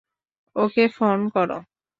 ওকে 0.55 0.83
phone 0.95 1.19
করো। 1.33 1.57